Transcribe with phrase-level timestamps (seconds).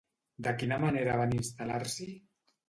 [0.47, 2.09] De quina manera van instal·lar-s'hi?